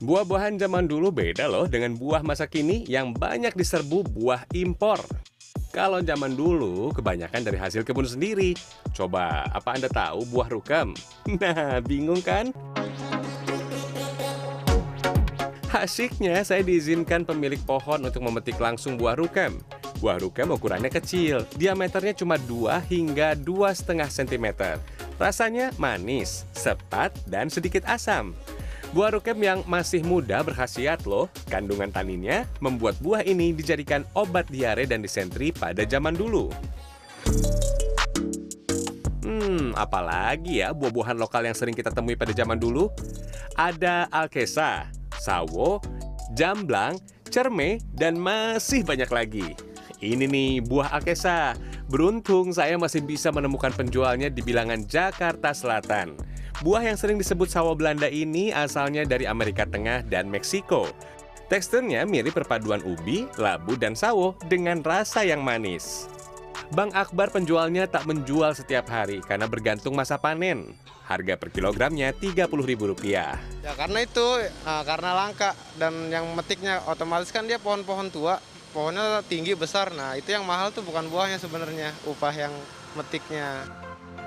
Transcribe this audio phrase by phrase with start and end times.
[0.00, 4.96] Buah-buahan zaman dulu beda loh dengan buah masa kini yang banyak diserbu buah impor.
[5.76, 8.56] Kalau zaman dulu, kebanyakan dari hasil kebun sendiri.
[8.96, 10.96] Coba, apa Anda tahu buah rukam?
[11.36, 12.48] Nah, bingung kan?
[15.68, 19.60] Asyiknya, saya diizinkan pemilik pohon untuk memetik langsung buah rukam.
[20.00, 24.46] Buah rukam ukurannya kecil, diameternya cuma 2 hingga 2,5 cm.
[25.20, 28.32] Rasanya manis, sepat, dan sedikit asam.
[28.90, 31.30] Buah rukem yang masih muda berkhasiat loh.
[31.46, 36.50] Kandungan taninnya membuat buah ini dijadikan obat diare dan disentri pada zaman dulu.
[39.22, 42.90] Hmm, apalagi ya buah-buahan lokal yang sering kita temui pada zaman dulu?
[43.54, 44.90] Ada alkesa,
[45.22, 45.78] sawo,
[46.34, 46.98] jamblang,
[47.30, 49.54] cerme, dan masih banyak lagi.
[50.02, 51.54] Ini nih buah alkesa.
[51.86, 56.29] Beruntung saya masih bisa menemukan penjualnya di bilangan Jakarta Selatan.
[56.60, 60.92] Buah yang sering disebut sawo Belanda ini asalnya dari Amerika Tengah dan Meksiko.
[61.48, 66.04] Teksturnya mirip perpaduan ubi, labu, dan sawo dengan rasa yang manis.
[66.76, 70.76] Bang Akbar penjualnya tak menjual setiap hari karena bergantung masa panen.
[71.08, 73.08] Harga per kilogramnya Rp30.000.
[73.08, 74.28] Ya karena itu,
[74.60, 78.36] nah, karena langka dan yang metiknya otomatis kan dia pohon-pohon tua,
[78.76, 79.96] pohonnya tinggi besar.
[79.96, 82.52] Nah itu yang mahal tuh bukan buahnya sebenarnya, upah yang
[83.00, 83.64] metiknya.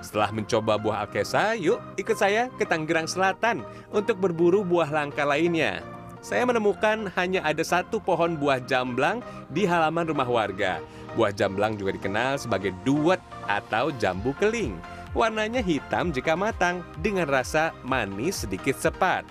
[0.00, 5.82] Setelah mencoba buah alkesa, yuk ikut saya ke Tanggerang Selatan untuk berburu buah langka lainnya.
[6.22, 10.82] Saya menemukan hanya ada satu pohon buah jamblang di halaman rumah warga.
[11.14, 14.74] Buah jamblang juga dikenal sebagai duet atau jambu keling.
[15.16, 19.24] Warnanya hitam jika matang dengan rasa manis sedikit sepat.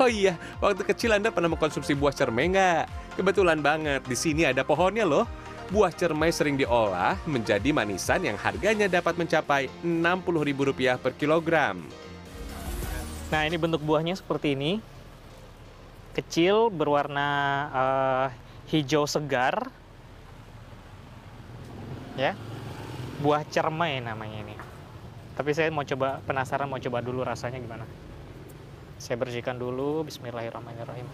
[0.00, 2.84] Oh iya, waktu kecil Anda pernah mengkonsumsi buah cermai nggak?
[3.20, 5.28] Kebetulan banget, di sini ada pohonnya loh
[5.70, 11.78] buah cermai sering diolah menjadi manisan yang harganya dapat mencapai Rp60.000 per kilogram.
[13.30, 14.82] Nah, ini bentuk buahnya seperti ini.
[16.10, 17.30] Kecil, berwarna
[17.70, 18.26] uh,
[18.74, 19.70] hijau segar.
[22.18, 22.34] Ya.
[23.22, 24.56] Buah cermai namanya ini.
[25.38, 27.86] Tapi saya mau coba penasaran mau coba dulu rasanya gimana.
[28.98, 30.02] Saya bersihkan dulu.
[30.02, 31.06] Bismillahirrahmanirrahim.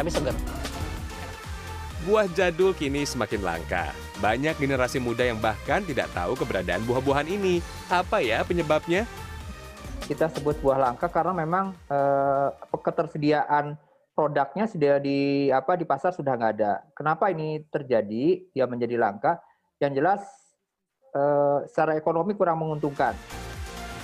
[0.00, 0.36] Tapi segar.
[2.08, 3.92] Buah jadul kini semakin langka.
[4.24, 7.60] Banyak generasi muda yang bahkan tidak tahu keberadaan buah-buahan ini.
[7.92, 9.04] Apa ya penyebabnya?
[10.08, 13.76] Kita sebut buah langka karena memang eh, ketersediaan
[14.16, 16.80] produknya sudah di apa di pasar sudah nggak ada.
[16.96, 18.48] Kenapa ini terjadi?
[18.56, 19.36] Dia menjadi langka.
[19.76, 20.22] Yang jelas
[21.12, 23.12] eh, secara ekonomi kurang menguntungkan.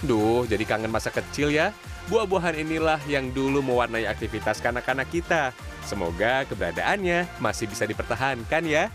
[0.05, 1.73] Duh, jadi kangen masa kecil ya.
[2.13, 5.57] Buah-buahan inilah yang dulu mewarnai aktivitas kanak-kanak kita.
[5.87, 8.91] Semoga keberadaannya masih bisa dipertahankan ya.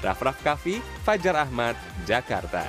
[0.00, 1.76] Raff Raff Kaffi, Fajar Ahmad,
[2.08, 2.64] Jakarta.